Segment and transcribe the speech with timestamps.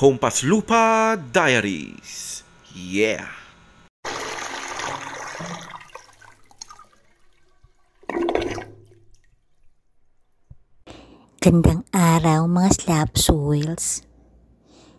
[0.00, 2.40] Hompas Lupa Diaries.
[2.72, 3.28] Yeah!
[11.36, 14.00] Gandang araw mga slab soils.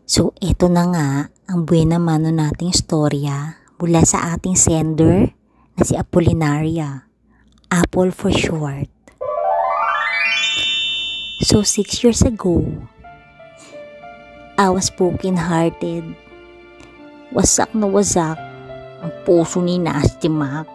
[0.05, 1.09] So ito na nga
[1.49, 5.33] ang buena mano nating storya mula sa ating sender
[5.73, 7.09] na si Apolinaria.
[7.73, 8.93] Apple for short.
[11.41, 12.85] So six years ago,
[14.61, 16.05] I was broken hearted.
[17.33, 18.37] Wasak na wasak
[19.01, 20.69] ang puso ni Nasty Mac.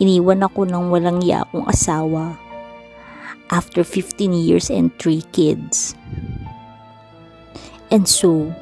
[0.00, 2.32] Iniwan ako ng walang yakong asawa
[3.52, 5.92] after 15 years and 3 kids.
[7.92, 8.56] And so,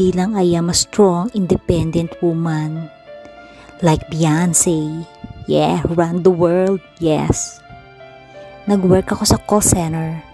[0.00, 2.88] bilang I am a strong, independent woman,
[3.84, 5.04] like Beyonce,
[5.44, 7.60] yeah, run the world, yes.
[8.64, 10.24] Nag-work ako sa call center.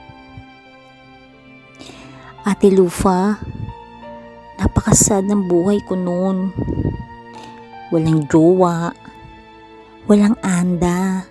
[2.50, 3.38] Ate Lufa,
[4.58, 6.50] napakasad ng buhay ko noon.
[7.94, 8.90] Walang jowa,
[10.10, 11.30] walang anda,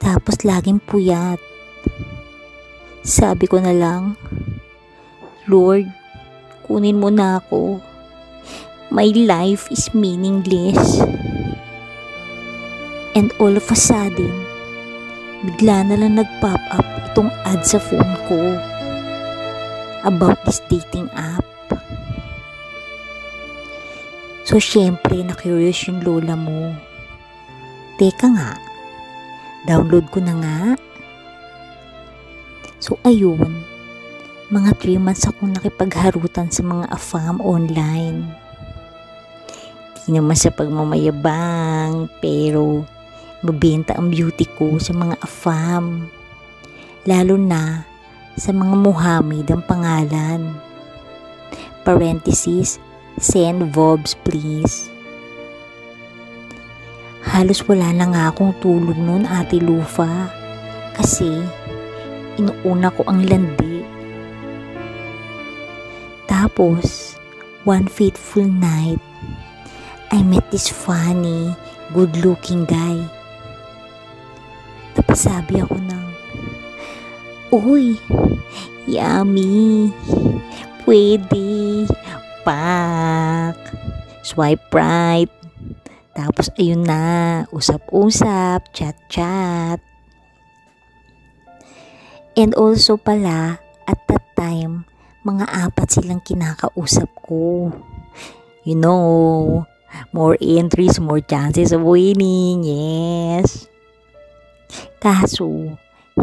[0.00, 1.36] tapos laging puyat.
[3.04, 4.16] Sabi ko na lang,
[5.44, 5.92] Lord,
[6.64, 7.84] kunin mo na ako.
[8.88, 11.04] My life is meaningless.
[13.12, 14.32] And all of a sudden,
[15.44, 18.71] bigla na lang nag-pop up itong ad sa phone ko
[20.02, 21.46] about this dating app.
[24.42, 26.74] So, syempre, na-curious yung lola mo.
[27.96, 28.58] Teka nga,
[29.64, 30.60] download ko na nga.
[32.82, 33.62] So, ayun,
[34.50, 38.26] mga 3 months akong nakipagharutan sa mga afam online.
[40.02, 42.82] Di naman sa pagmamayabang, pero
[43.46, 46.10] mabenta ang beauty ko sa mga afam.
[47.06, 47.91] Lalo na
[48.36, 50.40] sa mga Muhammad ang pangalan.
[51.82, 52.78] Parenthesis,
[53.18, 54.88] send vobs please.
[57.22, 60.30] Halos wala na nga akong tulog noon ate Lufa
[60.94, 61.42] kasi
[62.38, 63.84] inuuna ko ang landi.
[66.26, 67.14] Tapos,
[67.62, 68.98] one fateful night,
[70.12, 71.54] I met this funny,
[71.94, 73.00] good-looking guy.
[74.92, 76.01] Tapos sabi ako ng,
[77.52, 78.00] Uy,
[78.88, 79.92] yummy,
[80.88, 81.84] pwede,
[82.48, 83.60] pak,
[84.24, 85.28] swipe right.
[86.16, 89.84] Tapos ayun na, usap-usap, chat-chat.
[92.32, 94.88] And also pala, at that time,
[95.20, 97.68] mga apat silang kinakausap ko.
[98.64, 99.68] You know,
[100.16, 103.68] more entries, more chances of winning, yes.
[105.04, 105.76] Kaso,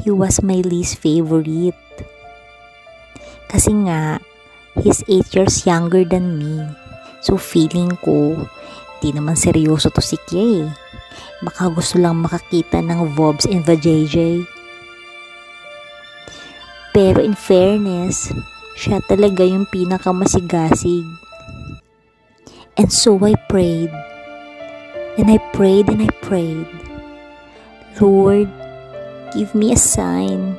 [0.03, 1.77] he was my least favorite.
[3.49, 4.21] Kasi nga,
[4.79, 6.63] he's 8 years younger than me.
[7.19, 8.47] So feeling ko,
[9.03, 10.69] di naman seryoso to si Kay.
[11.43, 14.43] Baka gusto lang makakita ng Vobs and Vajayjay.
[16.91, 18.31] Pero in fairness,
[18.75, 21.07] siya talaga yung pinakamasigasig.
[22.79, 23.91] And so I prayed.
[25.19, 26.67] And I prayed and I prayed.
[27.99, 28.47] Lord,
[29.33, 30.57] give me a sign.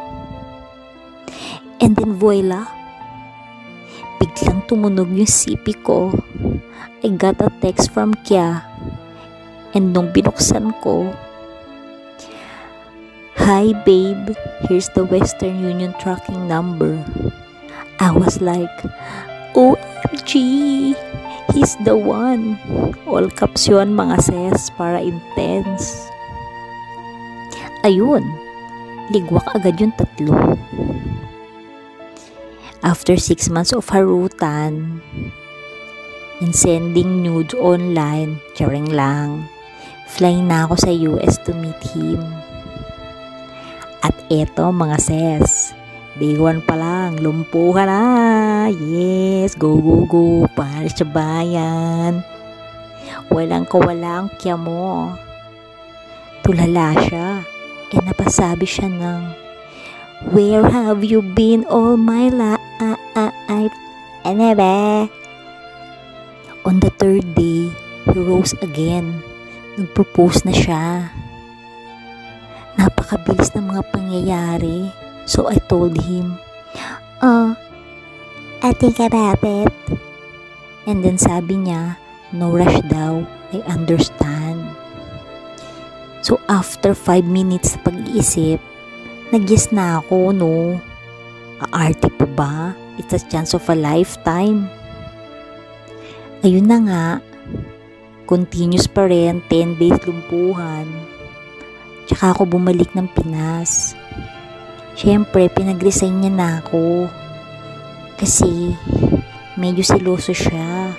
[1.81, 2.69] And then voila,
[4.21, 6.13] biglang tumunog yung sipi ko.
[7.01, 8.61] I got a text from Kya.
[9.73, 11.09] And nung binuksan ko,
[13.41, 14.37] Hi babe,
[14.69, 17.01] here's the Western Union tracking number.
[17.99, 18.71] I was like,
[19.57, 20.95] OMG,
[21.57, 22.61] he's the one.
[23.09, 25.89] All caps yun mga ses para intense.
[27.81, 28.29] Ayun,
[29.11, 30.55] ligwak agad yung tatlo.
[32.81, 35.03] After six months of harutan,
[36.41, 39.51] and sending nudes online, charing lang,
[40.09, 42.23] flying na ako sa US to meet him.
[44.01, 45.77] At eto mga ses,
[46.17, 48.03] day one pa lang, lumpo ka na.
[48.73, 50.27] Yes, go go go,
[50.57, 52.25] para sa bayan.
[53.29, 55.13] Walang kawala ang kya mo.
[56.41, 57.60] Tulala siya.
[57.91, 59.21] E napasabi siya ng,
[60.31, 62.63] Where have you been all my life?
[64.25, 65.09] Ba?
[66.67, 67.73] On the third day,
[68.09, 69.25] he rose again.
[69.81, 71.11] Nagpropose na siya
[72.81, 74.89] napakabilis ng mga pangyayari.
[75.29, 76.41] So I told him,
[77.21, 77.53] Oh,
[78.65, 79.73] I think about it.
[80.89, 82.01] And then sabi niya,
[82.33, 83.21] no rush daw,
[83.53, 84.60] I understand.
[86.21, 88.61] So after 5 minutes na pag-iisip,
[89.33, 90.77] nag-yes na ako, no?
[91.73, 92.55] Aarte pa ba?
[93.01, 94.69] It's a chance of a lifetime.
[96.45, 97.07] Ayun na nga,
[98.29, 100.89] continuous pa rin, 10 days lumpuhan.
[102.05, 103.97] Tsaka ako bumalik ng Pinas.
[104.97, 107.09] Siyempre, pinag-resign niya na ako.
[108.21, 108.77] Kasi,
[109.57, 110.93] medyo siloso siya.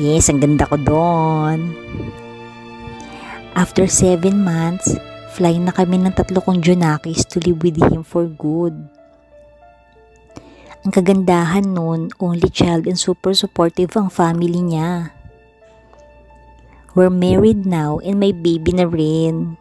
[0.00, 1.74] Yes, ang ganda ko doon.
[3.58, 4.94] After 7 months,
[5.34, 8.70] fly na kami ng tatlo kong Junakis to live with him for good.
[10.86, 15.10] Ang kagandahan nun, only child and super supportive ang family niya.
[16.94, 19.58] We're married now and may baby na rin.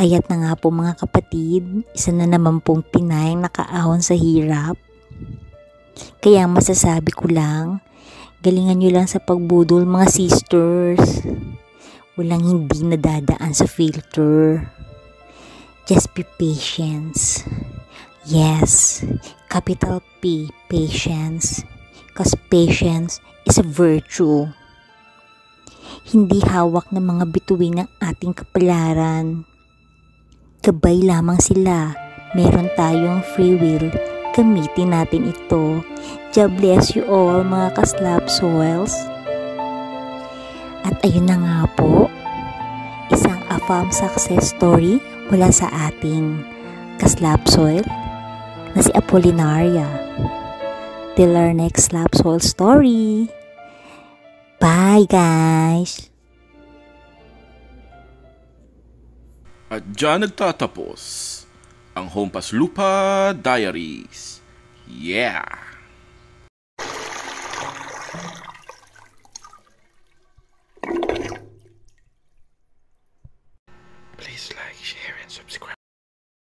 [0.00, 4.80] Ayat na nga po mga kapatid, isa na naman pong Pinay nakaahon sa hirap.
[6.24, 7.84] Kaya masasabi ko lang,
[8.40, 11.28] galingan nyo lang sa pagbudol mga sisters.
[12.18, 14.66] Walang hindi nadadaan sa filter.
[15.86, 17.14] Just be patient.
[18.26, 19.06] Yes,
[19.46, 21.62] capital P, patience.
[22.10, 24.50] Because patience is a virtue.
[26.10, 29.46] Hindi hawak ng mga bituin ng ating kapalaran.
[30.58, 31.94] Gabay lamang sila.
[32.34, 33.94] Meron tayong free will.
[34.34, 35.86] Gamitin natin ito.
[36.34, 38.90] God bless you all mga kaslap soils.
[40.88, 42.08] At ayun na nga po,
[43.12, 44.96] isang AFAM success story
[45.28, 46.40] mula sa ating
[46.96, 47.84] kaslap soil
[48.72, 49.84] na si Apolinaria.
[51.12, 53.28] Till our next slap soil story.
[54.56, 56.08] Bye guys!
[59.68, 61.00] At dyan nagtatapos
[61.92, 64.40] ang Hompas Lupa Diaries.
[64.88, 65.68] Yeah!